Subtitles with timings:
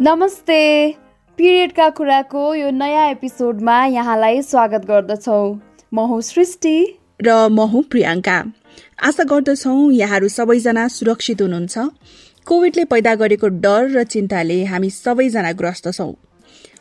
[0.00, 0.92] नमस्ते।
[1.38, 5.38] पिरियडका कुराको यो नयाँ एपिसोडमा यहाँलाई स्वागत गर्दछौ।
[5.94, 8.36] म हुँ सृष्टि। र म हुँ प्रियङ्का।
[9.02, 11.78] आशा गर्दछौ यहाँहरू सबैजना सुरक्षित हुनुहुन्छ।
[12.46, 16.12] कोभिडले पैदा गरेको डर र चिन्ताले हामी सबैजना ग्रस्त छौँ।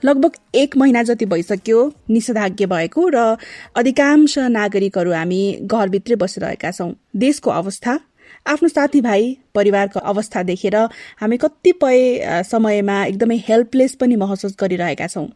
[0.06, 1.80] लगभग एक महिना जति भइसक्यो
[2.10, 3.38] निषेधाज्ञा भएको र
[3.76, 8.00] अधिकांश नागरिकहरू हामी घरभित्रै बसिरहेका छौँ। देशको अवस्था
[8.46, 10.76] आफ्नो साथीभाइ परिवारको अवस्था देखेर
[11.22, 15.28] हामी कतिपय समयमा एकदमै हेल्पलेस पनि महसुस गरिरहेका छौँ।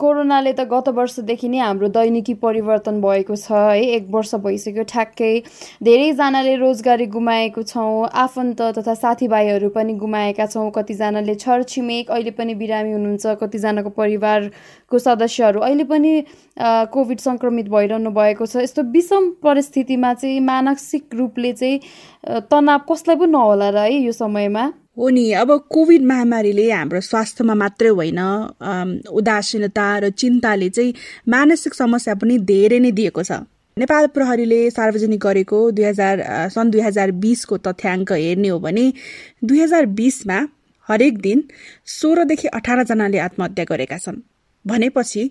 [0.00, 5.32] कोरोनाले त गत वर्षदेखि नै हाम्रो दैनिकी परिवर्तन भएको छ है। एक वर्ष भइसक्यो ठ्याक्कै।
[5.84, 12.92] धेरैजनाले रोजगारी गुमाएको छौँ आफन्त तथा साथीभाइहरू पनि गुमाएका छौँ। कतिजनाले छरछिमेक अहिले पनि बिरामी
[12.92, 16.12] हुनुहुन्छ। कतिजनाको परिवारको सदस्यहरू अहिले पनि
[16.96, 21.80] कोभिड सङ्क्रमित भइरहनु भएको छ। यस्तो विषम परिस्थितिमा चाहिँ मानसिक रूपले चाहिँ
[22.48, 24.64] तनाव कसलाई पो नहोला र है यो समयमा।
[24.96, 28.18] हो नि अब कोभिड महामारीले हाम्रो स्वास्थ्यमा मात्रै होइन
[29.10, 30.94] उदासीनता र चिन्ताले चाहिँ
[31.28, 33.32] मानसिक समस्या पनि धेरै नै दिएको छ।
[33.76, 36.16] नेपाल प्रहरीले सार्वजनिक गरेको दुई हजार
[36.50, 38.84] सन् दुई हजार बिसको तथ्याङ्क हेर्ने हो भने
[39.44, 40.38] दुई हजार बिसमा
[40.88, 41.44] हरेक दिन
[41.86, 44.22] सोह्रदेखि अठारजनाले आत्महत्या गरेका छन्।
[44.64, 45.22] भनेपछि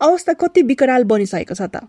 [0.00, 1.84] अवस्था कति विकराल बनिसकेको छ त?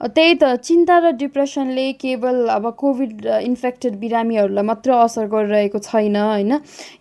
[0.00, 6.52] त्यही त चिन्ता र डिप्रेसनले केवल अब कोभिड इन्फेक्टेड बिरामीहरूलाई मात्र असर गरिरहेको छैन होइन?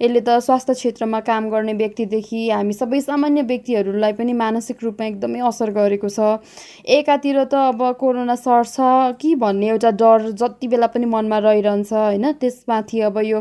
[0.03, 5.39] यसले त स्वास्थ्य क्षेत्रमा काम गर्ने व्यक्तिदेखि हामी सबै सामान्य व्यक्तिहरूलाई पनि मानसिक रूपमा एकदमै
[5.47, 6.43] असर गरेको छ।
[6.83, 8.75] एकातिर त अब कोरोना सर्छ
[9.15, 12.31] कि भन्ने एउटा डर जति बेला पनि मनमा रहिरहन्छ होइन?
[12.35, 13.39] त्यसमाथि अब यो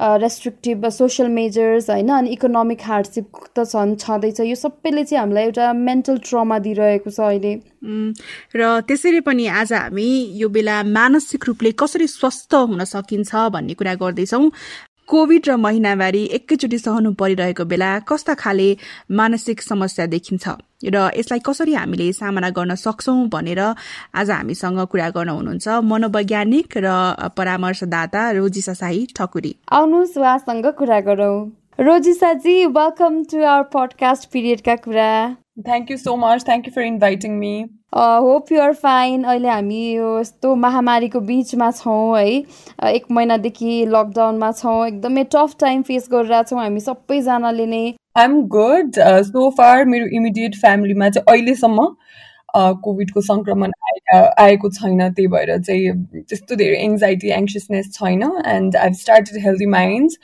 [0.00, 2.08] रेस्ट्रिक्टिभ सोसियल मेजर्स होइन?
[2.08, 7.20] अनि इकोनोमिक हार्डसिप त छन् छँदैछ। यो सबैले चाहिँ हामीलाई एउटा मेन्टल ट्रमा दिइरहेको छ
[7.20, 7.52] अहिले।
[7.84, 10.06] र त्यसरी पनि आज हामी
[10.38, 14.50] यो बेला मानसिक रूपले कसरी स्वस्थ हुन सकिन्छ भन्ने कुरा गर्दैछौँ।
[15.10, 18.68] कोभिड र महिनावारी एकैचोटि सहनु परिरहेको बेला कस्ता खाले
[19.10, 20.44] मानसिक समस्या देखिन्छ
[20.94, 23.60] र यसलाई कसरी हामीले सामना गर्न सक्छौँ भनेर
[24.14, 26.86] आज हामीसँग कुरा गर्न हुनुहुन्छ मनोवैज्ञानिक र
[27.34, 31.36] परामर्शदाता रोजिसा साई ठकुरी। आउनुहोस् उहाँसँग कुरा गरौँ।
[31.78, 35.06] रोजिसाजी वेलकम टु आवर पडकास्ट पिरियडका कुरा।
[35.62, 37.50] Thank you so much thank you for inviting me
[38.26, 44.86] hope you're fine अहिले हामी यो यस्तो महामारीको बिचमा छौँ है। एक महिनादेखि लकडाउनमा छौँ।
[44.86, 47.84] एकदमै टफ टाइम फेस गरिरहेछौँ हामी सबैजनाले नै।
[48.18, 49.00] I am good
[49.32, 51.88] so far मेरो इमिडिएट फ्यामिलीमा चाहिँ अहिलेसम्म
[52.56, 53.72] कोभिडको सङ्क्रमण
[54.38, 55.92] आएको छैन त्यही भएर चाहिँ
[56.22, 60.18] त्यस्तो धेरै एङ्जाइटी एङ्सियसनेस छैन and I started healthy minds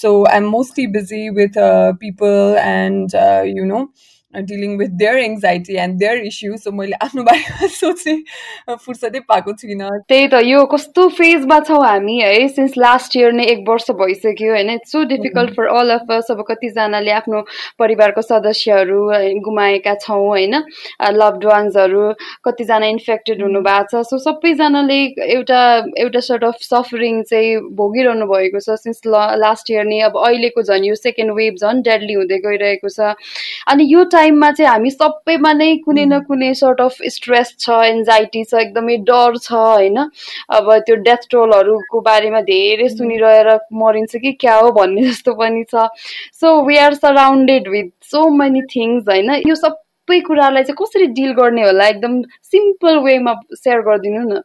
[0.00, 1.58] so I am mostly busy with
[2.00, 3.16] people and
[3.58, 3.86] you know
[4.42, 8.16] dealing with their anxiety and their issue so मैले आफ्नो बारेमा सोचेँ
[8.76, 12.48] फुर्सदै पाएको छुइनँ। त्यही त यो कस्तो फेजमा छौँ हामी है?
[12.48, 14.70] सिन्स लास्ट इयर नै एक वर्ष भइसक्यो होइन?
[14.70, 17.40] It's so difficult for all of us अब कतिजनाले आफ्नो
[17.78, 19.00] परिवारको सदस्यहरू
[19.46, 20.54] गुमाएका छौँ होइन?
[21.20, 22.04] लभड वान्सहरू
[22.44, 24.98] कतिजना इन्फेक्टेड हुनुभएको छ। सो सबैजनाले
[25.32, 25.60] एउटा
[26.04, 29.00] एउटा सर्ट अफ सफरिङ चाहिँ भोगिरहनु भएको छ। सिन्स
[29.44, 33.14] लास्ट इयर नै अब अहिलेको झन् यो सेकेन्ड वेभ झन् डेडली हुँदै गइरहेको छ।
[33.72, 37.74] अनि यो टाइम टाइममा चाहिँ हामी सबैमा नै कुनै न कुनै सर्ट अफ स्ट्रेस छ
[37.88, 39.98] एन्जाइटी छ एकदमै डर छ होइन?
[40.56, 43.50] अब त्यो डेथ टोलहरूको बारेमा धेरै सुनिरहेर
[43.82, 45.86] मरिन्छ कि क्या हो भन्ने जस्तो पनि छ।
[46.40, 49.30] So we are surrounded with so many things होइन?
[49.46, 51.88] यो सबै कुरालाई चाहिँ कसरी डिल गर्ने होला?
[51.94, 52.20] एकदम
[52.50, 54.42] सिम्पल वेमा सेयर गरिदिनु न।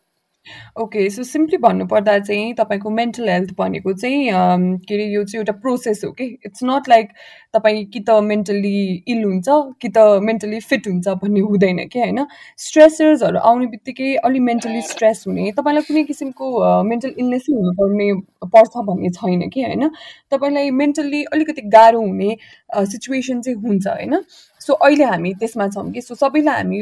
[0.82, 4.30] ओके सो सिम्पली भन्नुपर्दा चाहिँ तपाईँको मेन्टल हेल्थ भनेको चाहिँ
[4.88, 7.10] के अरे यो चाहिँ एउटा प्रोसेस हो कि इट्स नट लाइक
[7.54, 9.46] तपाईँ कि त मेन्टल्ली इल हुन्छ
[9.82, 12.26] कि त मेन्टली फिट हुन्छ भन्ने हुँदैन कि होइन?
[12.58, 18.12] स्ट्रेसर्सहरू आउने बित्तिकै अलिक मेन्टली स्ट्रेस हुने तपाईँलाई कुनै किसिमको मेन्टल इलनेसै हुनुपर्ने
[18.56, 19.90] पर्छ भन्ने छैन कि होइन?
[20.32, 22.36] तपाईँलाई मेन्टल्ली अलिकति गाह्रो हुने
[22.92, 24.22] सिचुएसन चाहिँ हुन्छ होइन?
[24.66, 26.02] सो अहिले हामी त्यसमा छौँ कि?
[26.02, 26.82] सो सबैलाई हामी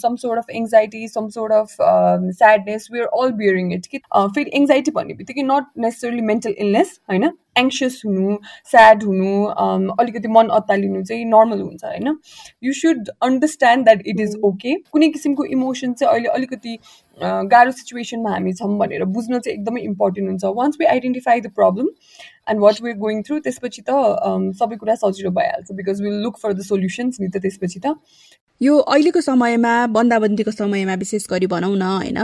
[0.00, 1.76] some sort of anxiety some sort of
[2.38, 3.98] sadness we are all bearing it कि?
[4.16, 7.30] फेरि एङ्जाइटी भन्ने बित्तिकै नट नेसेसरली मेन्टल इलनेस होइन?
[7.56, 8.36] एङ्सियस हुनु
[8.70, 9.30] स्याड हुनु
[10.00, 12.16] अलिकति मन अत्तालिनु चाहिँ नर्मल हुन्छ होइन?
[12.64, 16.78] You should understand that it is okay कुनै किसिमको इमोसन चाहिँ अहिले अलिकति
[17.52, 21.88] गाह्रो सिचुएसनमा हामी छौँ भनेर बुझ्न चाहिँ एकदमै इम्पोर्टेन्ट हुन्छ। Once we identify the problem
[22.50, 26.52] and what we're going through त्यसपछि त सबै कुरा सजिलो भइहाल्छ because we'll look for
[26.52, 27.96] the solutions नि त त्यसपछि त।
[28.60, 32.18] यो अहिलेको समयमा बन्दाबन्दीको समयमा विशेष गरी भनौँ न होइन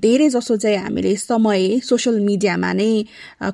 [0.00, 2.88] धेरै जसो चाहिँ हामीले समय सोसियल मिडियामा नै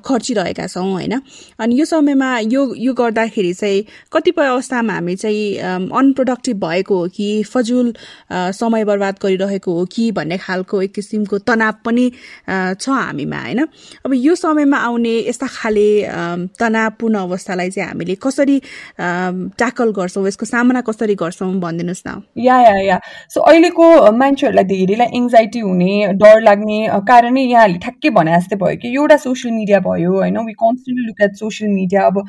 [0.03, 1.13] खर्चिरहेका छौँ होइन।
[1.59, 7.29] अनि यो समयमा यो यो गर्दाखेरि चाहिँ कतिपय अवस्थामा हामी चाहिँ अनप्रोडक्टिभ भएको हो कि
[7.43, 7.93] फजुल
[8.31, 12.09] समय बर्बाद गरिरहेको हो कि भन्ने खालको एक किसिमको तनाव पनि
[12.49, 13.59] छ हामीमा होइन।
[14.05, 15.87] अब यो समयमा आउने यस्ता खाले
[16.59, 18.59] तनावपूर्ण अवस्थालाई चाहिँ हामीले कसरी
[18.99, 21.51] ट्याकल गर्छौँ यसको सामना कसरी गर्छौँ
[21.93, 22.99] भनिदिनुहोस् न या या या
[23.29, 28.93] सो अहिलेको मान्छेहरूलाई धेरैलाई एङ्जाइटी हुने डर लाग्ने कारणै यहाँले ठ्याक्कै भने जस्तै भयो कि
[28.95, 30.37] एउटा सोसियल मिडिया भयो होइन?
[30.37, 32.23] We constantly look at social media अब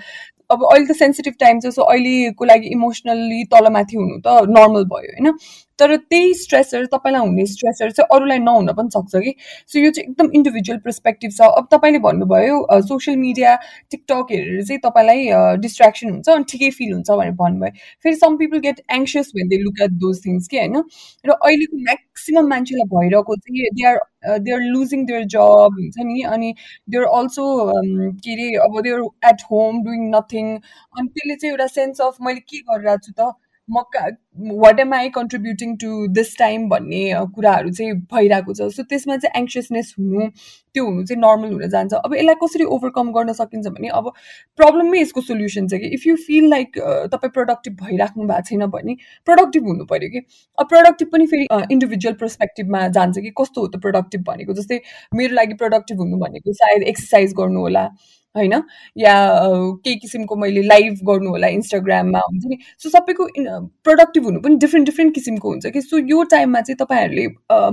[0.51, 5.13] अब अहिले त सेन्सिटिभ टाइम छ सो अहिलेको लागि इमोसनल्ली तलमाथि हुनु त नर्मल भयो
[5.15, 5.33] होइन?
[5.79, 9.35] तर त्यही स्ट्रेसर तपाईँलाई हुने स्ट्रेसर चाहिँ अरूलाई नहुन पनि सक्छ कि?
[9.69, 13.55] सो यो चाहिँ एकदम इन्डिभिजुअल पर्सपेक्टिभ छ। अब तपाईँले भन्नुभयो सोसियल मिडिया
[13.91, 15.27] टिकटक हेरेर चाहिँ तपाईँलाई
[15.65, 17.73] डिस्ट्रेक्सन हुन्छ अनि ठिकै फिल हुन्छ भनेर भन्नुभयो।
[18.05, 20.77] फेरि some people get anxious when they look at those things कि होइन?
[21.25, 23.99] र अहिलेको म्याक्सिमम् मान्छेलाई भइरहेको चाहिँ they are
[24.41, 26.55] they are losing their job हुन्छ नि अनि
[26.91, 27.45] दे आर अल्सो
[28.25, 29.01] के अरे अब they are
[29.31, 33.33] at home doing nothing अनि त्यसले चाहिँ एउटा सेन्स अफ मैले के गरिरहेको छु त?
[33.69, 33.83] म
[34.39, 37.03] what am I contributing to this time भन्ने
[37.35, 40.29] कुराहरू चाहिँ भइरहेको छ। सो त्यसमा चाहिँ एङ्सियसनेस हुनु
[40.75, 44.11] त्यो हुनु चाहिँ नर्मल हुन जान्छ। अब यसलाई कसरी ओभरकम गर्न सकिन्छ भने अब
[44.59, 46.79] प्रब्लमै यसको सोल्युसन छ कि। इफ यु फिल लाइक
[47.13, 48.97] तपाईँ प्रोडक्टिभ भइराख्नु भएको छैन भने
[49.27, 50.21] प्रोडक्टिभ हुनु पऱ्यो कि।
[50.59, 54.81] अब प्रोडक्टिभ पनि फेरि इन्डिभिजुअल पर्सपेक्टिभमा जान्छ कि कस्तो हो त प्रोडक्टिभ भनेको। जस्तै
[55.15, 57.89] मेरो लागि प्रोडक्टिभ हुनु भनेको सायद एक्सर्साइज गर्नु होला
[58.35, 58.53] होइन?
[58.99, 59.15] या
[59.85, 63.27] केही किसिमको मैले लाइभ गर्नु होला इन्स्टाग्राममा हुन्छ नि। सो सबैको
[63.85, 67.27] प्रोडक्टिभ हुनु पनि डिफ्रेन्ट डिफ्रेन्ट किसिमको हुन्छ कि। सो यो टाइममा चाहिँ तपाईँहरूले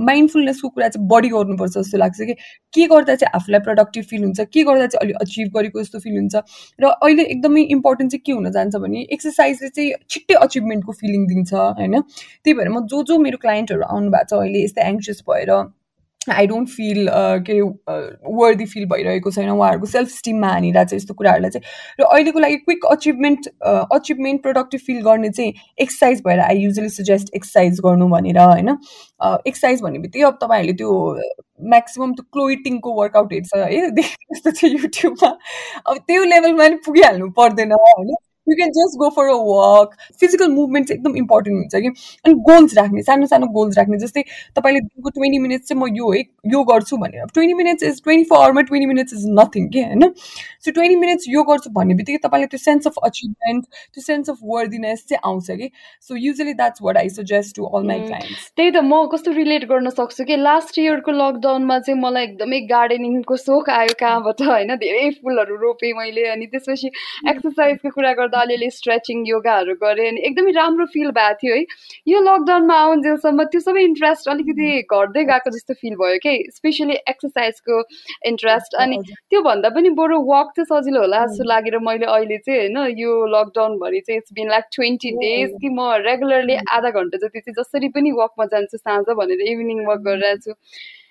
[0.04, 2.34] माइन्डफुलनेसको कुरा चाहिँ बढी गर्नुपर्छ जस्तो लाग्छ कि
[2.74, 6.16] के गर्दा चाहिँ आफूलाई प्रोडक्टिभ फिल हुन्छ के गर्दा चाहिँ अलिक अचिभ गरेको जस्तो फिल
[6.16, 6.34] हुन्छ।
[6.80, 11.52] र अहिले एकदमै इम्पोर्टेन्ट चाहिँ के हुन जान्छ भने एक्सर्साइजले चाहिँ छिट्टै अचिभमेन्टको फिलिङ दिन्छ
[11.54, 15.50] होइन। त्यही भएर म जो जो मेरो क्लाइन्टहरू आउनु भएको छ अहिले यस्तै एङ्सियस भएर
[16.30, 17.08] आई डोन्ट फिल
[17.46, 21.64] के अरे वर्दी फिल भइरहेको छैन उहाँहरूको सेल्फ स्टिममा हानिरहेको छ यस्तो कुराहरूलाई चाहिँ।
[22.00, 23.48] र अहिलेको लागि quick achievement
[23.92, 28.68] achievement productive feel गर्ने चाहिँ एक्सर्साइज भएर आई युजली सजेस्ट एक्सर्साइज गर्नु भनेर होइन?
[29.48, 30.92] एक्सर्साइज भन्ने बित्तिकै अब तपाईँहरूले त्यो
[31.70, 33.90] म्याक्सिमम् त्यो क्लोइटिङको वर्कआउट हेर्छ है?
[34.32, 35.36] जस्तो चाहिँ युट्युबमा
[35.86, 38.14] अब त्यो लेभलमा पनि पुगिहाल्नु पर्दैन होइन?
[38.46, 41.88] You can just go for a walk physical movement चाहिँ एकदम इम्पोर्टेन्ट हुन्छ कि
[42.24, 44.22] अनि गोल्स राख्ने सानो सानो गोल्स राख्ने जस्तै
[44.56, 46.22] तपाईँले दिनको ट्वेन्टी मिनट्स चाहिँ म यो है
[46.52, 50.08] यो गर्छु भनेर twenty minutes is twenty four आवरमा twenty minutes is nothing के होइन
[50.64, 54.38] सो ट्वेन्टी मिनट्स यो गर्छु भन्ने बित्तिकै तपाईँले त्यो सेन्स अफ अचिभमेन्ट त्यो सेन्स अफ
[54.44, 55.70] वर्दिनेस चाहिँ आउँछ कि
[56.08, 59.68] so usually that's what I suggest to all my clients त्यही त म कस्तो रिलेट
[59.68, 64.74] गर्न सक्छु कि लास्ट इयरको लकडाउनमा चाहिँ मलाई एकदमै गार्डनिङको सोख आयो कहाँबाट होइन?
[64.76, 66.90] धेरै फुलहरू रोपेँ मैले अनि त्यसपछि
[67.28, 71.64] एक्सर्साइजको कुरा गर्दा गर्दा अलिअलि स्ट्रेचिङ योगाहरू गरेँ अनि एकदमै राम्रो फिल भएको थियो है।
[72.08, 76.34] यो लकडाउनमा आउन्जेलसम्म त्यो सबै इन्ट्रेस्ट अलिकति घट्दै गएको जस्तो फिल भयो कि?
[76.52, 77.80] स्पेसली एक्सर्साइजको
[78.32, 78.98] इन्ट्रेस्ट अनि
[79.30, 84.00] त्योभन्दा पनि बरु वक चाहिँ सजिलो होला जस्तो लागेर मैले अहिले चाहिँ होइन यो लकडाउनभरि
[84.00, 88.12] चाहिँ it's been like twenty days कि म रेगुलरली आधा घन्टा जति चाहिँ जसरी पनि
[88.22, 90.58] वकमा जान्छु साँझ भनेर इभिनिङ वक गरिरहेको छु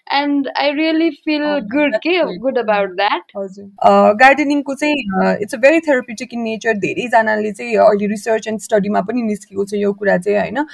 [0.07, 1.43] and I really feel
[1.73, 7.51] good के गुड अबाउट द्याट हजुर गार्डनिङको चाहिँ it's a very therapeutic in nature धेरैजनाले
[7.51, 10.65] चाहिँ अहिले रिसर्च एन्ड स्टडीमा पनि निस्केको छ यो कुरा चाहिँ होइन?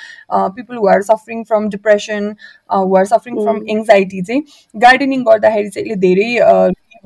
[0.55, 2.33] People who are suffering from depression
[2.73, 4.43] who are suffering from anxiety चाहिँ
[4.75, 6.29] गार्डनिङ गर्दाखेरि चाहिँ यसले धेरै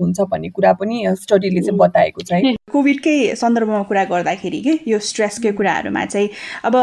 [0.01, 4.99] हुन्छ भन्ने कुरा पनि स्टडीले चाहिँ बताएको छ है। कोभिडकै सन्दर्भमा कुरा गर्दाखेरि के यो
[4.99, 6.29] स्ट्रेसकै कुराहरूमा चाहिँ
[6.65, 6.75] अब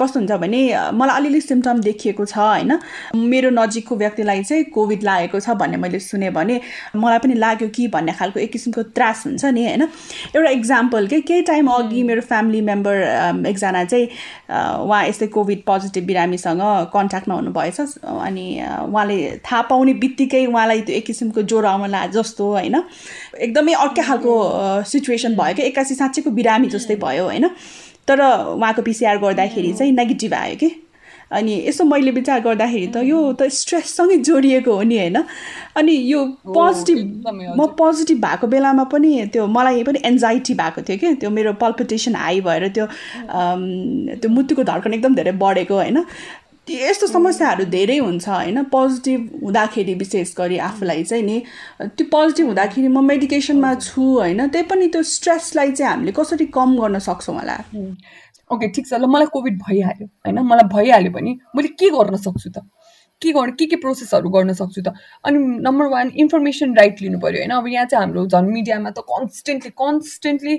[0.00, 0.60] कस्तो हुन्छ भने
[0.94, 2.78] मलाई अलिअलि सिम्टम देखिएको छ होइन।
[3.16, 6.60] मेरो नजिकको व्यक्तिलाई चाहिँ कोभिड लागेको छ भन्ने मैले सुने भने
[6.96, 9.82] मलाई पनि लाग्यो कि भन्ने खालको एक किसिमको त्रास हुन्छ नि होइन।
[10.36, 13.02] एउटा इक्जाम्पल के केही टाइम अघि मेरो फ्यामिली मेम्बर
[13.48, 14.06] एकजना चाहिँ
[14.84, 16.62] उहाँ यस्तै कोभिड पोजिटिभ बिरामीसँग
[16.94, 22.76] कन्ट्याक्टमा हुनुभएछ अनि उहाँले थाहा पाउने बित्तिकै उहाँलाई त्यो एक किसिमको ज्वरो आउन जस्तो होइन?
[23.38, 24.32] एकदमै अर्कै खालको
[24.92, 25.66] सिचुएसन भयो क्या?
[25.66, 27.48] एक्कासी साँच्चैको बिरामी जस्तै भयो होइन?
[28.08, 30.70] तर उहाँको पिसिआर गर्दाखेरि चाहिँ नेगेटिभ आयो कि?
[31.32, 35.16] अनि यसो मैले विचार गर्दाखेरि त यो त स्ट्रेससँगै जोडिएको हो नि होइन?
[35.76, 36.98] अनि यो पोजिटिभ
[37.58, 41.14] म पोजिटिभ भएको बेलामा पनि त्यो मलाई पनि एन्जाइटी भएको थियो कि?
[41.20, 42.86] त्यो मेरो पल्पिटेसन हाई भएर त्यो
[44.20, 46.04] त्यो मुटुको धड्कन एकदम धेरै बढेको होइन?
[46.70, 48.62] यस्तो समस्याहरू धेरै हुन्छ होइन?
[48.64, 51.42] पोजिटिभ हुँदाखेरि विशेष गरी आफूलाई चाहिँ नि
[51.80, 54.46] त्यो पोजिटिभ हुँदाखेरि म मेडिकेसनमा छु होइन?
[54.48, 57.56] त्यही पनि त्यो स्ट्रेसलाई चाहिँ हामीले कसरी कम गर्न सक्छौँ होला?
[58.50, 60.38] ओके ठिक छ। ल मलाई कोभिड भइहाल्यो होइन?
[60.38, 62.64] मलाई भइहाल्यो भने मैले के गर्न सक्छु त?
[63.22, 64.92] के गर्न के के प्रोसेसहरू गर्न सक्छु त?
[65.24, 67.50] अनि नम्बर वान इन्फर्मेसन राइट लिनु पऱ्यो होइन?
[67.50, 70.56] अब यहाँ चाहिँ हाम्रो झन् मिडियामा त constantly constantly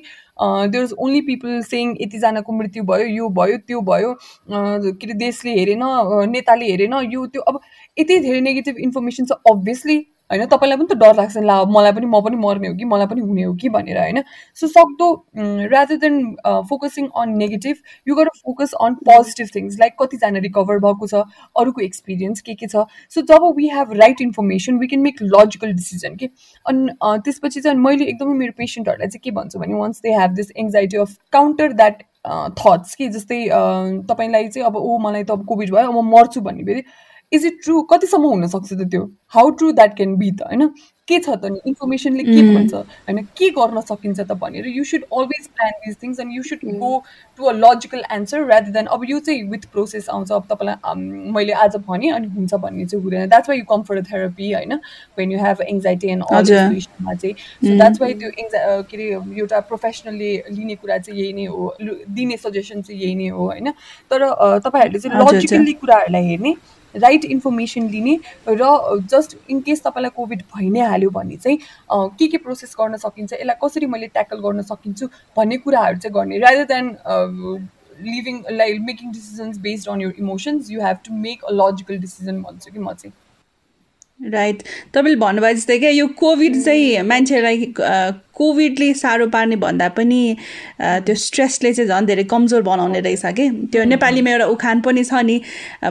[0.71, 4.13] there is only people saying यतिजनाको मृत्यु भयो यो भयो त्यो भयो
[4.49, 5.83] के अरे देशले हेरेन
[6.31, 7.59] नेताले हेरेन यो त्यो। अब
[7.97, 9.97] यति धेरै नेगेटिभ इन्फर्मेसन छ अभियसली
[10.31, 13.07] होइन तपाईँलाई पनि त डर लाग्छ ला मलाई पनि म पनि मर्ने हो कि मलाई
[13.07, 14.21] पनि हुने हो कि भनेर होइन?
[14.57, 15.09] सो सक्दो
[15.73, 16.15] rather than
[16.69, 17.75] focusing on negative
[18.07, 21.23] you गर focus on positive things like कतिजना रिकभर भएको छ
[21.55, 22.85] अरूको एक्सपिरियन्स के के छ?
[23.09, 26.29] So job we have right information we can make logical decision कि
[26.65, 30.51] अनि त्यसपछि चाहिँ मैले एकदमै मेरो पेसेन्टहरूलाई चाहिँ के भन्छु भने once they have this
[30.57, 32.03] anxiety of counter that
[32.59, 33.43] thoughts कि जस्तै
[34.09, 36.83] तपाईँलाई चाहिँ अब ओ मलाई त अब कोभिड भयो म मर्छु भन्ने फेरि
[37.35, 39.03] इज इट ट्रु कतिसम्म हुनसक्छ त त्यो?
[39.35, 40.67] How true that can be त होइन?
[41.07, 41.59] के छ त नि?
[41.69, 42.73] इन्फर्मेसनले के भन्छ?
[42.73, 43.17] होइन?
[43.37, 46.91] के गर्न सकिन्छ त भनेर you should always plan this things and you should go
[47.39, 51.53] to a logical answer rather than अब यो चाहिँ विथ प्रोसेस आउँछ। अब तपाईँलाई मैले
[51.65, 54.73] आज भनेँ अनि हुन्छ भन्ने चाहिँ हुँदैन। That's why you come for therapy होइन?
[55.17, 59.39] When you have anxiety and all सिचुएसनमा चाहिँ। सो द्याट्स वाइ त्यो एङ्जा के अरे
[59.39, 61.75] एउटा प्रोफेसनल्ली लिने कुरा चाहिँ यही नै हो।
[62.17, 63.71] दिने सजेसन चाहिँ यही नै हो होइन?
[64.09, 64.25] तर
[64.65, 66.55] तपाईँहरूले चाहिँ लजिकल्ली कुराहरूलाई हेर्ने
[67.03, 68.17] राइट इन्फर्मेसन लिने
[68.49, 68.69] र
[69.11, 71.59] जस्ट इन केस तपाईँलाई कोभिड भइ नै हाल्यो भने चाहिँ
[72.17, 76.39] के के प्रोसेस गर्न सकिन्छ यसलाई कसरी मैले ट्याकल गर्न सकिन्छु भन्ने कुराहरू चाहिँ गर्ने।
[76.39, 76.85] Rather than
[78.05, 82.41] living like making decisions based on your emotions you have to make a logical decision
[82.41, 83.13] भन्छु कि म चाहिँ।
[84.19, 87.73] राइट तपाईँले भन्नुभयो जस्तै क्या यो कोभिड चाहिँ मान्छेलाई
[88.35, 90.35] कोभिडले साह्रो पार्ने भन्दा पनि
[90.81, 95.13] त्यो स्ट्रेसले चाहिँ झन् धेरै कमजोर बनाउने रहेछ कि। त्यो नेपालीमा एउटा उखान पनि छ
[95.23, 95.41] नि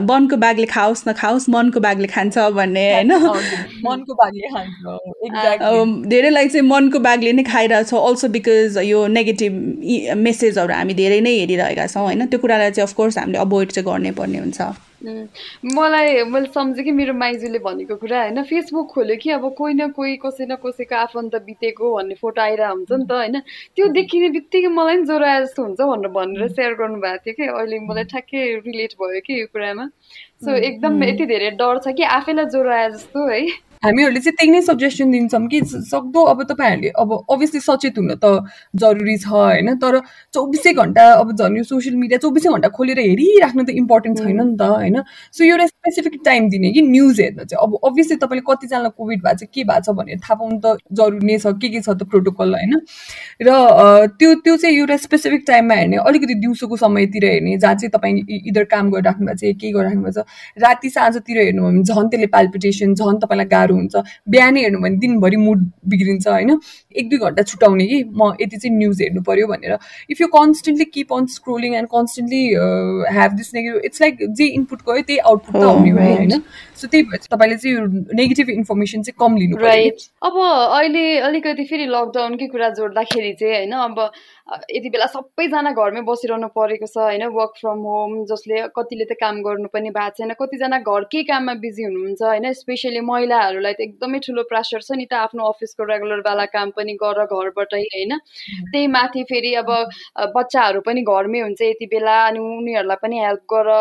[0.09, 3.11] वनको बाघले खाओस् न खाओस् मनको बाघले खान्छ भन्ने होइन?
[6.09, 9.53] धेरैलाई चाहिँ मनको बाघले नै खाइरहेछ अल्सो बिकज यो नेगेटिभ
[10.17, 12.25] मेसेजहरू हामी धेरै नै हेरिरहेका छौँ होइन?
[12.25, 14.61] त्यो कुरालाई चाहिँ अफकोर्स हामीले अभोइड चाहिँ गर्नै पर्ने हुन्छ।
[15.75, 19.87] मलाई मैले सम्झेँ कि मेरो माइजूले भनेको कुरा होइन फेसबुक खोल्यो कि अब कोही न
[19.91, 23.39] कोही कसै न कसैको आफन्त बितेको भन्ने फोटो आइरहेको हुन्छ नि त होइन।
[23.75, 27.45] त्यो देखिने बित्तिकै मलाई पनि ज्वरो आए जस्तो हुन्छ भनेर भनेर सेयर गर्नुभएको थियो कि।
[27.45, 29.85] अहिले मलाई ठ्याक्कै रिलेट भयो कि यो कुरामा।
[30.45, 33.41] सो एकदम यति धेरै डर छ कि आफैलाई ज्वरो आए जस्तो है।
[33.85, 38.43] हामीहरूले चाहिँ त्यही नै सजेसन दिन्छौँ कि सक्दो अब तपाईँहरूले अब अभियसली सचेत हुन त
[38.75, 39.75] जरुरी छ होइन?
[39.77, 39.99] तर
[40.33, 44.55] चौबिसै घन्टा अब झन् यो सोसियल मिडिया चौबिसै घन्टा खोलेर हेरिराख्नु त इम्पोर्टेन्ट छैन नि
[44.57, 44.97] त होइन?
[45.31, 49.37] सो एउटा स्पेसिफिक टाइम दिने कि न्युज हेर्न चाहिँ। अब अभियसली तपाईँले कतिजनालाई कोभिड भएको
[49.37, 52.09] छ के भएको छ भनेर थाहा पाउनु त जरुरी नै छ के के छ त
[52.09, 52.73] प्रोटोकल होइन?
[53.41, 53.49] र
[54.17, 58.63] त्यो त्यो चाहिँ एउटा स्पेसिफिक टाइममा हेर्ने अलिकति दिउँसोको समयतिर हेर्ने जहाँ चाहिँ तपाईँ इदर
[58.73, 60.25] काम गरिराख्नु भएको छ के गरिराख्नु भएको छ।
[60.65, 64.97] राति साँझतिर हेर्नु भयो भने झन् त्यसले पाल्पिटेसन झन् तपाईँलाई गाह्रो हुन्छ। बिहानै हेर्नु भने
[64.97, 66.59] दिनभरि मुड बिग्रिन्छ होइन?
[66.95, 68.03] एक दुई घन्टा छुट्याउने कि?
[68.11, 69.77] म यति चाहिँ न्युज हेर्नु पऱ्यो भनेर।
[70.09, 72.43] If you constantly keep on scrolling and constantly
[73.17, 76.41] have this negative it's like जे इनपुट गयो त्यही आउटपुट त आउने भयो होइन?
[76.75, 81.85] सो त्यही भएर तपाईँले चाहिँ नेगेटिभ इन्फर्मेसन चाहिँ कम लिनु राइट अब अहिले अलिकति फेरि
[81.87, 83.71] लकडाउनकै कुरा जोड्दाखेरि चाहिँ होइन?
[83.85, 83.99] अब
[84.47, 87.23] यति बेला सबैजना घरमै बसिरहनु परेको छ होइन?
[87.33, 91.83] वर्क फ्रम होम जसले कतिले त काम गर्नु पनि भएको छैन। कतिजना घरकै काममा बिजी
[91.83, 92.45] हुनुहुन्छ होइन?
[92.53, 96.93] स्पेसली महिलाहरूलाई त एकदमै ठुलो प्रेसर छ नि त आफ्नो अफिसको रेगुलर वाला काम पनि
[97.01, 98.13] गर घरबाटै होइन?
[98.69, 99.71] त्यही माथि फेरि अब
[100.37, 103.71] बच्चाहरू पनि घरमै हुन्छ यति बेला अनि उनीहरूलाई पनि हेल्प गर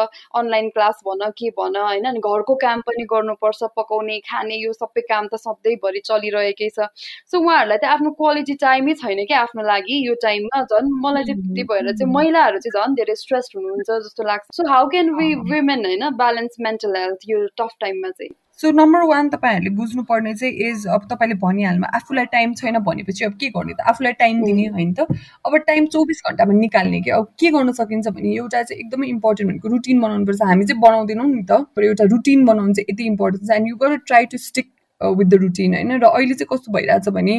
[0.40, 2.08] अनलाइन क्लास भन के भन होइन?
[2.08, 6.88] अनि घरको काम पनि गर्नुपर्छ पकाउने खाने यो सबै काम त सधैँभरि चलिरहेकै छ।
[7.28, 11.42] सो उहाँहरूलाई त आफ्नो क्वालिटी टाइमै छैन क्या आफ्नो लागि यो टाइममा झन् मलाई चाहिँ
[11.42, 15.34] त्यही भएर चाहिँ महिलाहरू चाहिँ झन् धेरै स्ट्रेस हुनुहुन्छ जस्तो लाग्छ। So how can we
[15.34, 18.34] women होइन ब्यालेन्स मेन्टल हेल्थ यो टफ टाइममा चाहिँ?
[18.60, 23.32] सो नम्बर वान तपाईँहरूले बुझ्नुपर्ने चाहिँ इज अब तपाईँले भनिहाल्नु आफूलाई टाइम छैन भनेपछि अब
[23.32, 23.80] के गर्ने त?
[23.80, 25.06] आफूलाई टाइम दिने होइन त।
[25.46, 27.10] अब टाइम चौबिस घन्टामा निकाल्ने कि?
[27.10, 31.26] अब के गर्न सकिन्छ भने एउटा चाहिँ एकदमै इम्पोर्टेन्ट भनेको रुटिन बनाउनुपर्छ। हामी चाहिँ बनाउँदैनौँ
[31.26, 34.70] नि त एउटा रुटिन बनाउनु चाहिँ यति इम्पोर्टेन्ट छ। एन्ड यु गर try to stick
[35.10, 35.92] with the routine होइन?
[35.92, 37.36] र अहिले चाहिँ कस्तो भइरहेछ भने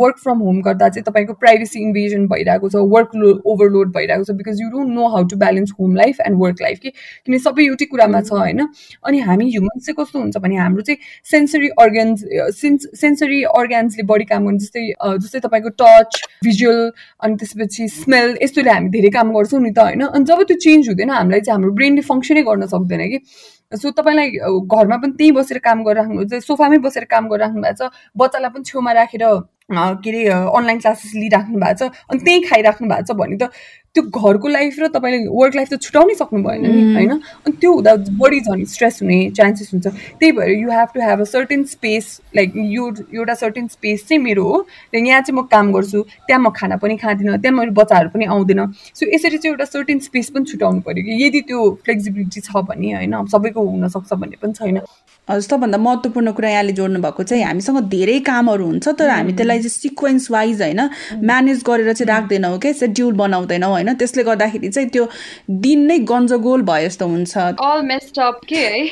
[0.00, 4.36] वर्क फ्रम होम गर्दा चाहिँ तपाईँको प्राइभेसी इन्भेजन भइरहेको छ वर्क लो ओभरलोड भइरहेको छ
[4.38, 7.64] because you don't know how to balance home life and work life कि किन सबै
[7.64, 8.66] एउटै कुरामा छ होइन?
[9.04, 10.98] अनि हामी ह्युमन्स चाहिँ कस्तो हुन्छ भने हाम्रो चाहिँ
[11.30, 12.24] सेन्सरी अर्ग्यान्स
[12.60, 14.86] सेन्स सेन्सरी अर्ग्यान्सले बढी काम गर्नु जस्तै
[15.18, 16.80] जस्तै तपाईँको टच भिजुअल
[17.20, 20.02] अनि त्यसपछि स्मेल यस्तोले हामी धेरै काम गर्छौँ नि त होइन?
[20.08, 23.18] अनि जब त्यो चेन्ज हुँदैन हामीलाई चाहिँ हाम्रो ब्रेनले फङ्सनै गर्न सक्दैन कि
[23.72, 24.30] सो तपाईँलाई
[24.66, 28.92] घरमा पनि त्यहीँ बसेर काम गरिराख्नु सोफामै बसेर काम गरिराख्नु भएको छ बच्चालाई पनि छेउमा
[28.94, 29.24] राखेर
[30.00, 33.50] के अरे अनलाइन क्लासेस लिइराख्नु भएको छ अनि त्यहीँ खाइराख्नु भएको छ भने त
[33.94, 37.10] त्यो घरको लाइफ र तपाईँले वर्क लाइफ त छुट्याउनै सक्नु भएन नि होइन?
[37.46, 41.20] अनि त्यो हुँदा बढी झन् स्ट्रेस हुने चान्सेस हुन्छ। त्यही भएर you have to have
[41.20, 45.72] a certain space like यो एउटा सर्टेन स्पेस चाहिँ मेरो हो यहाँ चाहिँ म काम
[45.72, 49.64] गर्छु त्यहाँ म खाना पनि खाँदिनँ त्यहाँ मेरो बच्चाहरू पनि आउँदैन। सो यसरी चाहिँ एउटा
[49.64, 53.14] सर्टेन स्पेस पनि छुट्याउनु पऱ्यो कि यदि त्यो फ्लेक्सिबिलिटी छ भने होइन?
[53.26, 54.78] सबैको हुनसक्छ भन्ने पनि छैन।
[55.28, 59.58] हजुर सबभन्दा महत्त्वपूर्ण कुरा यहाँले जोड्नु भएको चाहिँ हामीसँग धेरै कामहरू हुन्छ तर हामी त्यसलाई
[59.58, 60.80] चाहिँ सिक्वेन्स वाइज होइन
[61.20, 63.94] म्यानेज गरेर चाहिँ राख्दैनौँ क्या सेड्युल बनाउँदैनौँ होइन?
[63.94, 65.06] त्यसले गर्दाखेरि चाहिँ त्यो
[65.66, 67.36] दिन नै गन्जगोल भए जस्तो हुन्छ।
[67.70, 68.84] अल मेस्टअप के है?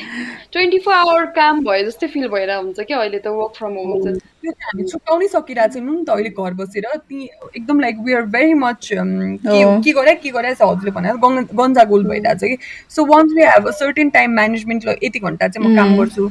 [0.53, 3.93] ट्वेन्टी फोर आवर काम भए जस्तै फिल भएर हुन्छ क्या अहिले त वर्क फ्रम होम
[3.93, 7.23] त्यो चाहिँ हामी छुट्याउनै सकिरहेको छैनौँ नि त अहिले घर बसेर ती
[7.55, 11.13] एकदम like we are very much के गरे के गरे हजुरले भने
[11.53, 12.57] गन्जा गोल भइरहेको छ कि
[12.95, 16.29] so once we have a certain time management यति घन्टा चाहिँ म काम गर्छु।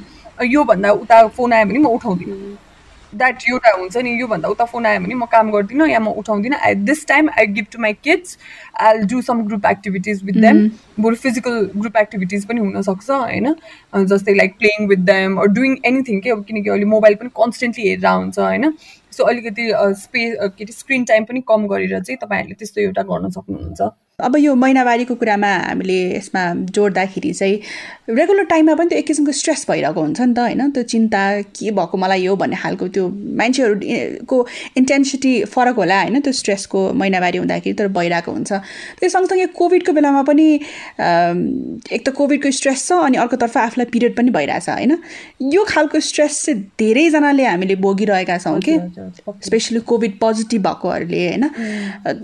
[0.53, 2.57] योभन्दा उता फोन आयो भने म उठाउँदिनँ।
[3.13, 6.59] द्याट एउटा हुन्छ नि योभन्दा उता फोन आयो भने म काम गर्दिनँ या म उठाउँदिनँ
[6.67, 8.39] at this time I give to my kids
[8.81, 10.69] I do some group activities with them
[11.01, 13.55] बरु फिजिकल ग्रुप एक्टिभिटिज पनि हुनसक्छ होइन
[14.07, 17.89] जस्तै like playing with them or doing anything के अब किनकि अहिले मोबाइल पनि कन्सटेन्टली
[17.89, 18.73] हेरेर हुन्छ होइन
[19.17, 19.71] सो अलिकति
[20.01, 23.81] स्पेस के अरे स्क्रिन टाइम पनि कम गरेर चाहिँ तपाईँहरूले त्यस्तो एउटा गर्न सक्नुहुन्छ।
[24.17, 26.43] अब यो महिनावारीको कुरामा हामीले यसमा
[26.73, 27.57] जोड्दाखेरि चाहिँ
[28.17, 30.71] रेगुलर टाइममा पनि त्यो एक किसिमको स्ट्रेस भइरहेको हुन्छ नि त होइन?
[30.73, 31.21] त्यो चिन्ता
[31.53, 33.09] के भएको मलाई यो भन्ने खालको त्यो
[33.41, 34.39] मान्छेहरूको
[34.77, 36.21] इन्टेन्सिटी फरक होला होइन?
[36.21, 38.53] त्यो स्ट्रेसको महिनावारी हुँदाखेरि तर भइरहेको हुन्छ।
[39.01, 40.49] त्यो सँगसँगै कोभिडको बेलामा पनि
[41.93, 44.97] एक त कोभिडको स्ट्रेस छ अनि अर्कोतर्फ आफूलाई पिरियड पनि भइरहेछ होइन?
[45.53, 48.81] यो खालको स्ट्रेस चाहिँ धेरैजनाले हामीले भोगिरहेका छौँ कि?
[49.47, 51.45] स्पेसली कोभिड पोजिटिभ भएकोहरूले होइन?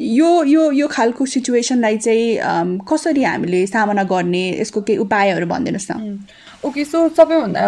[0.01, 5.91] यो यो यो खालको सिचुएसन लाई चाहिँ कसरी हामीले सामना गर्ने यसको केही उपायहरू भनिदिनुहोस्
[5.91, 6.19] न।
[6.65, 7.61] ओके सो सबैभन्दा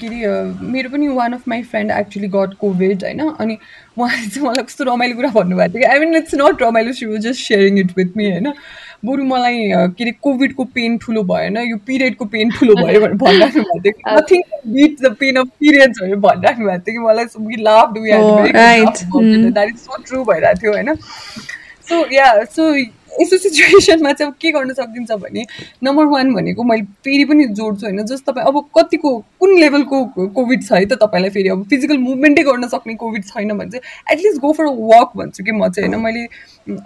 [0.00, 3.20] के अरे मेरो पनि one of my friend actually got COVID होइन?
[3.30, 3.56] अनि
[4.02, 7.20] उहाँले चाहिँ मलाई कस्तो रमाइलो कुरा भन्नुभएको थियो आई मिन इट्स नट रमाइलो she was
[7.26, 8.52] just sharing it with me होइन?
[9.04, 9.58] बरु मलाई
[9.96, 14.16] के अरे कोभिडको पेन ठुलो भएन यो पिरियडको पेन ठुलो भयो भनेर भनिराख्नु भएको थियो
[14.18, 14.40] nothing
[14.74, 17.06] beat the pain of periods भनेर भनिराख्नु भएको थियो कि?
[17.06, 18.00] मलाई we love do
[19.50, 20.94] that is so true भइरहेको थियो होइन?
[21.88, 22.72] सो या सो
[23.20, 25.44] यस्तो सिचुएसनमा चाहिँ अब के गर्न सकिन्छ भने
[25.84, 30.64] नम्बर वान भनेको मैले फेरि पनि जोड्छु होइन। जस्ट तपाईँ अब कतिको कुन लेभलको कोभिड
[30.64, 34.40] छ है त तपाईँलाई फेरि अब फिजिकल मुभमेन्टै गर्न सक्ने कोभिड छैन भने चाहिँ at least
[34.40, 36.26] go for a walk भन्छु कि म चाहिँ होइन। मैले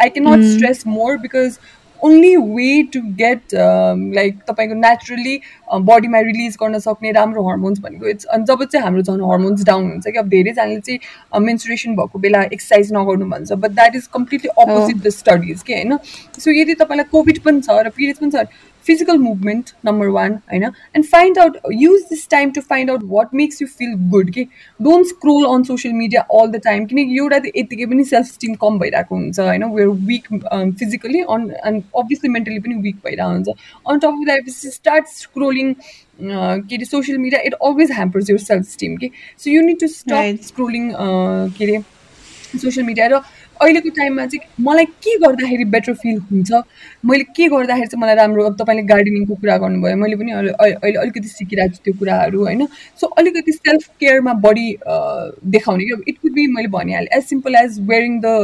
[0.03, 1.59] I can not stress more because
[2.03, 5.37] only way to get like तपाईँको नेचुरली
[5.91, 9.91] बडीमा रिलिज गर्न सक्ने राम्रो हर्मोन्स भनेको इट्स अनि जब चाहिँ हाम्रो झन् हर्मोन्स डाउन
[9.91, 14.51] हुन्छ कि अब धेरैजनाले चाहिँ मेन्सुरेसन भएको बेला एक्सर्साइज नगर्नु भन्छ but that is completely
[14.59, 15.97] opposite the studies के होइन?
[16.41, 18.47] सो यदि तपाईँलाई कोभिड पनि छ र पिरियड्स पनि छ
[18.83, 23.03] physical movement number one I know and find out use this time to find out
[23.14, 24.49] what makes you feel good okay?
[24.81, 28.79] Don't scroll on social media all the time किनकि एउटा यतिकै पनि self steam कम
[28.79, 30.29] भइरहेको हुन्छ होइन we're weak
[30.79, 33.49] physically on and obviously mentally पनि weak भइरहेको हुन्छ
[33.88, 35.75] on top of that start scrolling
[36.21, 39.87] के अरे social media it always hampers your self esteem कि so you need to
[39.97, 40.90] stop scrolling
[41.59, 41.83] के अरे
[42.59, 43.21] सोसियल मिडिया र
[43.62, 46.51] अहिलेको टाइममा चाहिँ मलाई के गर्दाखेरि बेटर फिल हुन्छ?
[47.07, 51.29] मैले के गर्दाखेरि चाहिँ मलाई राम्रो अब तपाईँले गार्डनिङको कुरा गर्नुभयो मैले पनि अहिले अलिकति
[51.29, 52.66] सिकिरहेको छु त्यो कुराहरू होइन?
[53.01, 54.68] सो अलिकति सेल्फ केयरमा बढी
[55.55, 58.35] देखाउने कि इट कुड बी मैले भनिहालेँ as simple as wearing the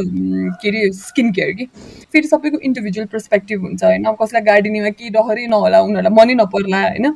[0.61, 1.65] के अरे स्किन केयर कि?
[2.13, 4.03] फेरि सबैको इन्डिभिजुअल पर्सपेक्टिभ हुन्छ होइन?
[4.05, 7.11] अब कसैलाई गार्डनिङमा केही डहरै नहोला उनीहरूलाई मनै नपर्ला होइन?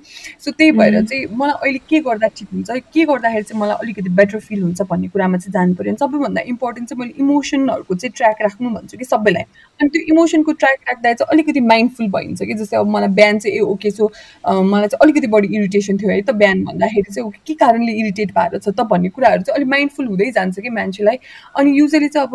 [0.46, 4.10] सो त्यही भएर चाहिँ मलाई अहिले के गर्दा ठिक हुन्छ के गर्दाखेरि चाहिँ मलाई अलिकति
[4.20, 8.42] बेटर फिल हुन्छ भन्ने कुरामा चाहिँ जानु पऱ्यो सबैभन्दा इम्पोर्टेन्ट चाहिँ मैले इमोसनहरूको चाहिँ ट्र्याक
[8.42, 9.44] राख्नु भन्छु कि सबैलाई।
[9.80, 13.58] अनि त्यो इमोसनको ट्र्याक राख्दा चाहिँ अलिकति माइन्डफुल भइन्छ कि जस्तै अब मलाई बिहान चाहिँ
[13.58, 14.12] ए ओके सो
[14.46, 18.58] मलाई चाहिँ अलिकति बढी इरिटेसन थियो है त बिहान भन्दाखेरि चाहिँ के कारणले इरिटेट भएर
[18.58, 21.18] छ त भन्ने कुराहरू चाहिँ अलिक माइन्डफुल हुँदै जान्छ कि मान्छेलाई।
[21.60, 22.34] अनि युजली चाहिँ अब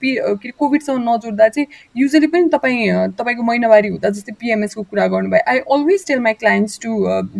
[0.00, 5.50] के अरे कोभिडसँग नजोड्दा चाहिँ युजली पनि तपाईँ तपाईँको महिनावारी हुँदा जस्तै पिएमएसको कुरा गर्नुभयो
[5.50, 6.90] I always tell my clients to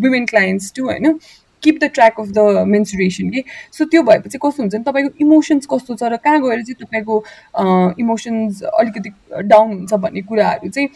[0.05, 1.19] women clients to होइन?
[1.62, 5.66] Keep the track of the menstruation कि सो त्यो भएपछि कस्तो हुन्छ भने तपाईँको इमोसन्स
[5.71, 7.23] कस्तो छ र कहाँ गएर चाहिँ तपाईँको
[7.99, 9.11] इमोसन्स अलिकति
[9.44, 10.88] डाउन हुन्छ भन्ने कुराहरू चाहिँ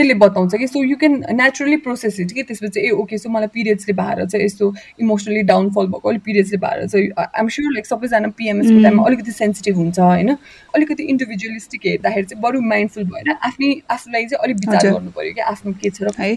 [0.00, 3.52] त्यसले बताउँछ कि so you can naturally process it कि त्यसपछि ए ओके सो मलाई
[3.54, 4.72] पिरियड्सले भएर चाहिँ यस्तो
[5.04, 9.76] इमोसनली डाउनफल भएको अलिक पिरियड्सले भएर चाहिँ आइएम स्योर लाइक सबैजना पिएमएसको टाइममा अलिकति सेन्सिटिभ
[9.76, 10.36] हुन्छ होइन?
[10.74, 15.40] अलिकति इन्डिभिजुअलिस्टिक हेर्दाखेरि चाहिँ बरु माइन्डफुल भएर आफ्नै आफूलाई चाहिँ अलिक विचार गर्नु पऱ्यो कि
[15.52, 16.30] आफ्नो के छ र है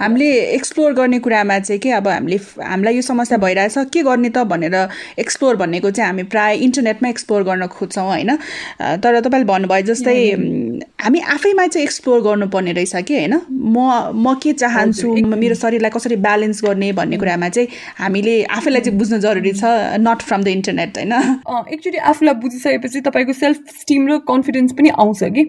[0.00, 4.44] हामीले एक्सप्लोर गर्ने कुरामा चाहिँ के अब हामीले हामीलाई यो समस्या भइरहेछ के गर्ने त
[4.52, 4.76] भनेर
[5.24, 8.36] एक्सप्लोर भनेको चाहिँ हामी प्रायः इन्टरनेटमा एक्सप्लोर गर्न खोज्छौँ होइन?
[9.02, 10.16] तर तपाईँले भन्नुभयो जस्तै
[11.04, 13.34] हामी आफैमा चाहिँ एक्सप्लोर गर्नुपर्ने रहेछ कि होइन?
[13.50, 15.12] म म के चाहन्छु?
[15.36, 19.64] मेरो शरीरलाई कसरी ब्यालेन्स गर्ने भन्ने कुरामा चाहिँ हामीले आफैलाई चाहिँ बुझ्नु जरुरी छ
[20.02, 21.12] नट फ्रम द इन्टरनेट होइन?
[21.72, 25.44] एक्चुली आफूलाई बुझिसकेपछि तपाईँको सेल्फ स्टिम र कन्फिडेन्स पनि आउँछ कि?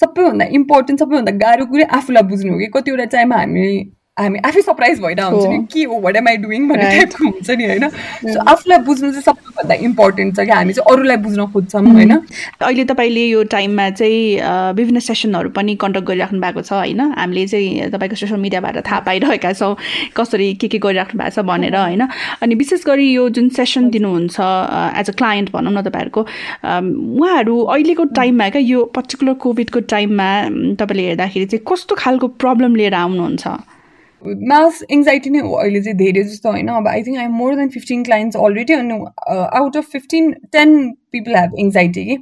[0.00, 2.66] सबैभन्दा इम्पोर्टेन्ट सबैभन्दा गाह्रो कुरै आफूलाई बुझ्नु हो कि?
[2.74, 3.68] कतिवटा टाइममा हामी
[4.18, 7.50] हामी आफै सरप्राइज भइरहेको हुन्छ नि के हो वाट एम आई डुइङ भन्ने टाइपको हुन्छ
[7.50, 11.82] नि होइन सो आफूलाई बुझ्नु चाहिँ सबैभन्दा इम्पोर्टेन्ट छ कि हामी चाहिँ अरूलाई बुझ्न खोज्छौँ
[11.86, 17.46] होइन अहिले तपाईँले यो टाइममा चाहिँ विभिन्न सेसनहरू पनि कन्डक्ट गरिराख्नु भएको छ होइन हामीले
[17.46, 19.76] चाहिँ तपाईँको सोसियल मिडियाबाट थाहा पाइरहेका छौँ
[20.16, 22.08] कसरी के के गरिराख्नु भएको छ भनेर होइन
[22.40, 26.26] अनि विशेष गरी यो जुन सेसन दिनुहुन्छ एज अ क्लायन्ट भनौँ न तपाईँहरूको
[27.20, 30.34] उहाँहरू अहिलेको टाइममा क्या यो पर्टिकुलर कोभिडको टाइममा
[30.80, 33.75] तपाईँले हेर्दाखेरि चाहिँ कस्तो खालको प्रब्लम लिएर आउनुहुन्छ?
[34.52, 37.68] मास एङ्जाइटी नै हो अहिले चाहिँ धेरै जस्तो होइन। अब I think I more than
[37.68, 40.76] fifteen clients already अनि out of fifteen ten
[41.12, 42.16] people have anxiety कि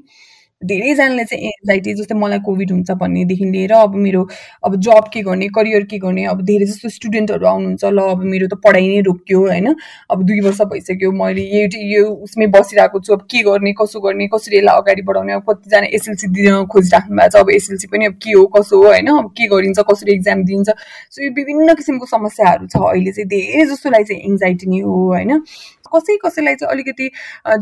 [0.66, 4.27] धेरैजनाले चाहिँ एन्जाइटी जस्तै मलाई कोभिड हुन्छ भन्नेदेखि लिएर अब मेरो
[4.64, 8.46] अब जब के गर्ने करियर के गर्ने अब धेरै जस्तो स्टुडेन्टहरू आउनुहुन्छ ल अब मेरो
[8.48, 9.74] त पढाइ नै रोक्यो होइन?
[10.11, 14.29] अब दुई वर्ष भइसक्यो मैले यो यो उसमै बसिरहेको छु अब के गर्ने कसो गर्ने
[14.35, 18.18] कसरी यसलाई अगाडि बढाउने अब कतिजना एसएलसी दिन खोजिराख्नु भएको छ अब एसएलसी पनि अब
[18.24, 19.07] के हो कसो हो होइन?
[19.18, 20.70] अब के गरिन्छ कसरी एक्जाम दिन्छ?
[21.11, 25.40] सो यो विभिन्न किसिमको समस्याहरू छ अहिले चाहिँ धेरै जस्तोलाई चाहिँ एङ्जाइटी नै हो होइन?
[25.87, 27.11] कसै कसैलाई चाहिँ अलिकति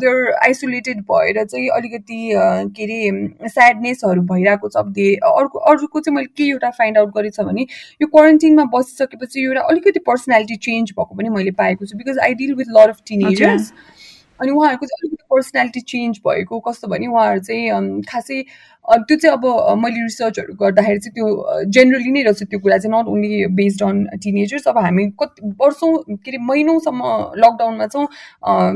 [0.02, 2.20] देयर आइसोलेटेड भएर चाहिँ अलिकति
[2.76, 7.14] के अरे स्याडनेसहरू भइरहेको छ। अब धेरै अर्को अर्को चाहिँ मैले के एउटा फाइन्ड आउट
[7.16, 7.66] गरेको छ भने
[8.02, 12.54] यो क्वारेन्टिनमा बसिसकेपछि एउटा अलिकति पर्सनालिटी चेन्ज भएको पनि मैले पाएको छु। Because I deal
[12.54, 13.72] with lot of teenagers
[14.40, 18.42] अनि उहाँहरूको चाहिँ अलिकति पर्सनालिटी चेन्ज भएको कस्तो भने उहाँहरू चाहिँ खासै
[18.84, 19.44] त्यो चाहिँ अब
[19.78, 21.26] मैले रिसर्चहरू गर्दाखेरि चाहिँ त्यो
[21.70, 25.92] जेनरली नै रहेछ त्यो कुरा चाहिँ not only based on teenagers अब हामी कति वर्षौँ
[26.08, 27.02] के अरे महिनौसम्म
[27.38, 28.06] लकडाउनमा छौँ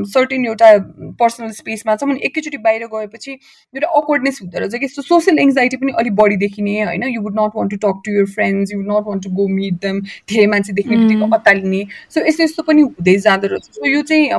[0.07, 0.71] सर्टेन एउटा
[1.19, 5.91] पर्सनल स्पेसमा छौँ अनि एकैचोटि बाहिर गएपछि एउटा अक्वर्डनेस हुँदो रहेछ कि सोसियल एङ्जाइटी पनि
[5.99, 7.03] अलिक बढी देखिने होइन?
[7.09, 9.47] You would not want to talk to your friends you would not want to go
[9.55, 13.87] meet them धेरै मान्छे देख्ने बित्तिकै अत्तालिने सो यस्तो यस्तो पनि हुँदै जाँदो रहेछ। सो
[13.87, 14.29] यो चाहिँ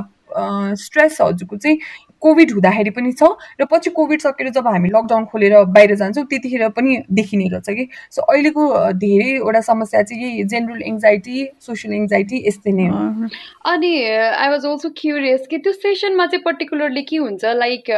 [0.78, 1.78] स्ट्रेस हजुरको चाहिँ
[2.22, 3.22] कोभिड हुँदाखेरि पनि छ
[3.60, 7.88] र पछि कोभिड सकेर जब हामी लकडाउन खोलेर बाहिर जान्छौँ त्यतिखेर पनि देखिने रहेछ कि।
[8.10, 8.64] सो अहिलेको
[8.98, 13.28] धेरैवटा समस्या चाहिँ यही जेनरल एङ्जाइटी सोसियल एङ्जाइटी यस्तै नै हो।
[13.72, 17.44] अनि आई वाज अल्सो क्युरियस कि त्यो सेसनमा चाहिँ पर्टिकुलरली के हुन्छ?
[17.44, 17.90] Like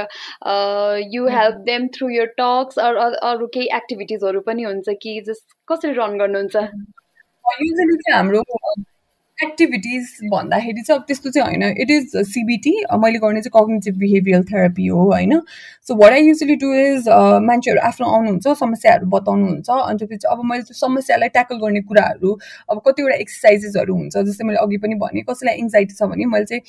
[1.14, 6.18] you help them through your talks अरू केही एक्टिभिटिजहरू पनि हुन्छ कि जस्ट कसरी रन
[6.18, 6.56] गर्नुहुन्छ?
[7.60, 8.42] युजली चाहिँ हाम्रो
[9.42, 12.72] एक्टिभिटिज भन्दाखेरि चाहिँ अब त्यस्तो चाहिँ होइन। इट इज सिबिटी
[13.04, 15.40] मैले गर्ने चाहिँ कग्नेटिभ बिहेभियर थेरापी हो होइन।
[15.88, 17.08] So what I usually do is
[17.48, 22.36] मान्छेहरू आफ्नो आउनुहुन्छ समस्याहरू बताउनुहुन्छ अन्त पछि अब मैले त्यो समस्यालाई ट्याकल गर्ने कुराहरू
[22.70, 26.62] अब कतिवटा एक्सर्साइजेसहरू हुन्छ जस्तै मैले अघि पनि भनेँ कसैलाई एङ्जाइटी छ भने मैले चाहिँ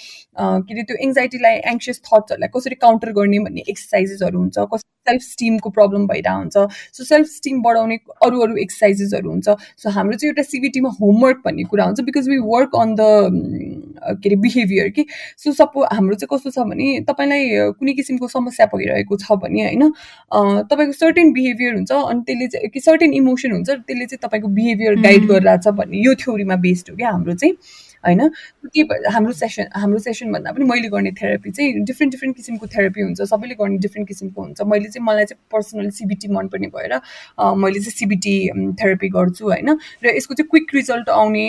[0.64, 5.70] के अरे त्यो एङ्जाइटीलाई एङ्सियस थट्सहरूलाई कसरी काउन्टर गर्ने भन्ने एक्सर्साइजेसहरू हुन्छ कस सेल्फ स्टिमको
[5.72, 6.58] प्रब्लम भइरहेको हुन्छ।
[6.94, 11.64] सो सेल्फ स्टिम बढाउने अरू अरू एक्सर्साइजेसहरू हुन्छ। सो हाम्रो चाहिँ एउटा सिबिटीमा होमवर्क भन्ने
[11.72, 13.02] कुरा हुन्छ because we work on the
[14.22, 15.06] के अरे बिहेभियर कि।
[15.38, 19.90] सो सपो हाम्रो चाहिँ कस्तो छ भने तपाईँलाई कुनै किसिमको समस्या भइरहेको छ भने होइन
[20.70, 24.96] तपाईँको सर्टेन बिहेभियर हुन्छ अनि त्यसले चाहिँ कि सर्टेन इमोसन हुन्छ त्यसले चाहिँ तपाईँको बिहेभियर
[25.02, 27.56] गाइड गरिरहेछ भन्ने। यो थ्योरीमा बेस्ड हो क्या हाम्रो चाहिँ।
[28.06, 28.30] होइन?
[28.74, 33.02] के हाम्रो सेसन हाम्रो सेसन भन्दा पनि मैले गर्ने थेरापी चाहिँ डिफ्रेन्ट डिफ्रेन्ट किसिमको थेरापी
[33.02, 36.94] हुन्छ। सबैले गर्ने डिफ्रेन्ट किसिमको हुन्छ। मैले चाहिँ मलाई चाहिँ पर्सनली सिबिटी मनपर्ने भएर
[37.58, 38.36] मैले चाहिँ सिबिटी
[38.82, 39.78] थेरापी गर्छु होइन?
[40.04, 41.46] र यसको चाहिँ क्विक रिजल्ट आउने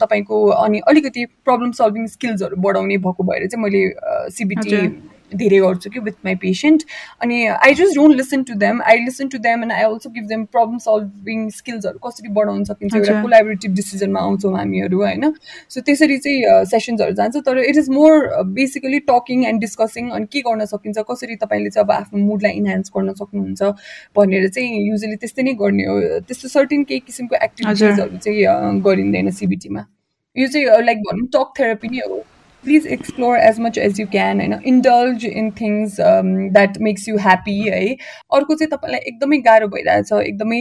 [0.00, 3.82] तपाईँको अनि अलिकति प्रब्लम सल्भिङ स्किल्सहरू बढाउने भएको भएर चाहिँ मैले
[4.36, 4.76] सिबिटी
[5.34, 6.82] धेरै गर्छु कि विथ माई पेसेन्ट
[7.22, 10.26] अनि I just don't listen to them I listen to them and I also give
[10.28, 15.32] them problem solving स्किल्सहरू कसरी बढाउन सकिन्छ एउटा कोलाबोरेटिभ डिसिजनमा आउँछौँ हामीहरू होइन?
[15.68, 20.40] सो त्यसरी चाहिँ सेसन्सहरू जान्छ। तर it is more basically talking and discussing अनि के
[20.46, 23.62] गर्न सकिन्छ कसरी तपाईँले चाहिँ अब आफ्नो मुडलाई इन्हान्स गर्न सक्नुहुन्छ
[24.16, 29.84] भनेर चाहिँ युजली त्यस्तै नै गर्ने हो। त्यस्तो सर्टिन केही किसिमको एक्टिभिटिजहरू चाहिँ गरिँदैन सिबिटीमा
[30.36, 32.24] यो चाहिँ लाइक भनौँ टक थेरापी नै हो।
[32.66, 37.58] Please explore as much as you can होइन indulge in things that makes you happy
[37.60, 37.80] है
[38.38, 40.58] अर्को चाहिँ तपाईँलाई एकदमै गाह्रो भइरहेछ एकदमै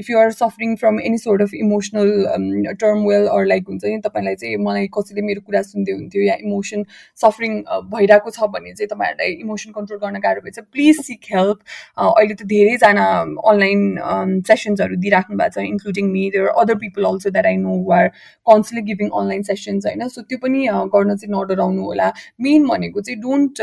[0.00, 3.98] if you are suffering from any sort of emotional term well or like हुन्छ नि
[4.04, 6.84] तपाईँलाई चाहिँ मलाई कसैले मेरो कुरा सुन्दै हुन्थ्यो या इमोसन
[7.18, 7.58] सफरिङ
[7.94, 11.58] भइरहेको छ भने चाहिँ तपाईँहरूलाई इमोसन कन्ट्रोल गर्न गाह्रो भएछ प्लिज सिक हेल्प
[11.98, 13.08] अहिले त धेरैजना
[13.46, 18.08] अनलाइन सेसन्सहरू दिइराख्नु भएको छ including me there other people also that I know are
[18.46, 23.20] constantly giving online sessions होइन। सो त्यो पनि गर्न चाहिँ नडराउनु होला। मेन भनेको चाहिँ
[23.20, 23.60] don't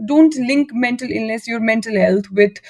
[0.00, 2.60] don't link mental illness your mental health with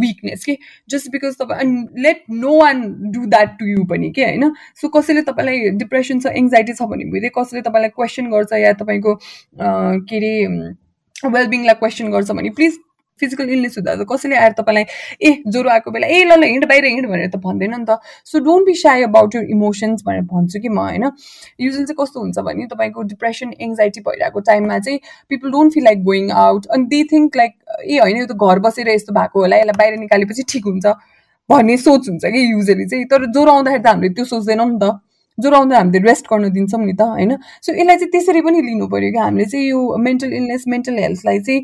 [0.00, 0.56] weakness कि?
[0.90, 2.82] जस्ट बिकज तपाईँ let no one
[3.12, 4.24] do that to you पनि के?
[4.24, 4.52] होइन?
[4.80, 9.14] सो कसैले तपाईँलाई डिप्रेसन छ एङ्जाइटी छ भने बित्तिकै कसैले तपाईँलाई क्वेसन गर्छ या तपाईँको
[9.60, 10.34] के अरे
[11.36, 12.78] वेलबिङलाई क्वेसन गर्छ भने प्लिज
[13.20, 14.84] फिजिकल इलनेस हुँदा त कसैले आएर तपाईँलाई
[15.22, 17.98] ए ज्वरो आएको बेला ए ल ल हिँड बाहिर हिँड भनेर त भन्दैन नि त।
[18.24, 21.04] So don't be shy about your emotions भनेर भन्छु कि म होइन?
[21.60, 26.02] युजली चाहिँ कस्तो हुन्छ भने तपाईँको डिप्रेसन एङ्जाइटी भइरहेको टाइममा चाहिँ people don't feel like
[26.04, 27.52] going out अनि दे थिङ्क लाइक
[27.84, 30.86] ए होइन यो त घर बसेर यस्तो भएको होला यसलाई बाहिर निकालेपछि ठिक हुन्छ
[31.50, 35.07] भन्ने सोच हुन्छ कि युजली चाहिँ। तर ज्वरो आउँदाखेरि त हामीले त्यो सोच्दैनौँ नि त।
[35.38, 37.36] ज्वरो आउँदा हामीले रेस्ट गर्नु दिन्छौँ नि त होइन?
[37.62, 41.40] सो यसलाई चाहिँ त्यसरी पनि लिनु पऱ्यो कि हामीले चाहिँ यो मेन्टल इलनेस मेन्टल हेल्थलाई
[41.40, 41.60] चाहिँ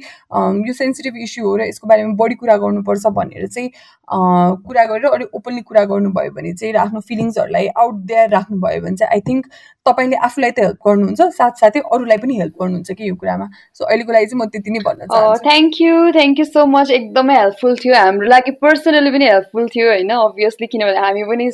[0.64, 3.70] यो सेन्सिटिभ इस्यु हो र यसको बारेमा बढी कुरा गर्नुपर्छ भनेर चाहिँ
[4.08, 8.96] कुरा गरेर अलिक ओपनली कुरा गर्नुभयो भने चाहिँ र आफ्नो फिलिङ्सहरूलाई आउट देयर राख्नुभयो भने
[8.96, 9.46] चाहिँ आई थिङ्क
[9.86, 13.46] तपाईँले आफूलाई त हेल्प गर्नुहुन्छ साथसाथै अरूलाई पनि हेल्प गर्नुहुन्छ कि यो कुरामा?
[13.76, 16.90] सो अहिलेको लागि चाहिँ म त्यति नै भन्न चाहन्छु। Thank you thank you so much
[16.98, 20.10] एकदमै हेल्पफुल थियो। हाम्रो लागि पर्सनली पनि हेल्पफुल थियो होइन?
[20.10, 21.46] अभियसली किनभने हामी पनि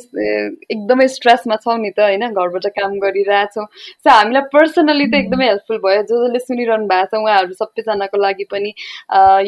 [0.75, 2.23] एकदमै स्ट्रेसमा छौँ नि त होइन?
[2.31, 3.65] घरबाट काम गरिरहेछौँ।
[4.03, 8.45] सो हामीलाई पर्सनली त एकदमै हेल्पफुल भयो। जो जसले सुनिरहनु भएको छ उहाँहरू सबैजनाको लागि
[8.53, 8.71] पनि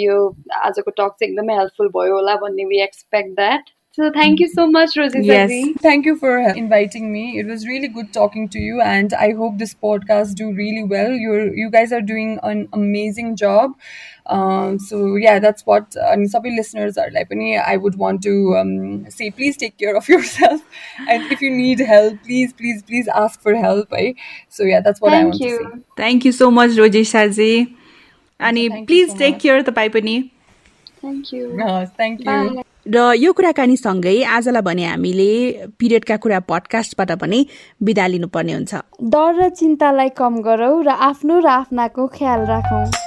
[0.03, 0.17] यो
[0.63, 3.63] आजको टक चाहिँ एकदमै हेल्पफुल भयो होला भन्ने we expect that
[3.95, 5.19] So thank you so much, Rosie.
[5.21, 7.37] Yes, thank you for inviting me.
[7.37, 11.11] It was really good talking to you, and I hope this podcast do really well.
[11.11, 13.75] You you guys are doing an amazing job.
[14.25, 17.31] Um, so yeah, that's what uh, some listeners are like.
[17.67, 20.65] I would want to um, say, please take care of yourself,
[21.07, 23.91] and if you need help, please, please, please ask for help.
[23.91, 24.15] Right?
[24.49, 25.57] So yeah, that's what thank I want you.
[25.59, 25.81] to say.
[25.97, 27.75] Thank you so much, Rosie Shazi.
[28.39, 29.43] And please so take much.
[29.43, 30.31] care of the Paipani.
[30.99, 31.55] Thank you.
[31.95, 32.63] Thank you.
[32.85, 35.31] र यो कुराकानीसँगै आजलाई भने हामीले
[35.79, 37.39] पिरियडका कुरा पडकास्टबाट पनि
[37.79, 38.73] बिदा लिनुपर्ने हुन्छ।
[39.07, 43.02] डर र चिन्तालाई कम गरौँ र आफ्नो र आफ्नाको ख्याल राखौँ।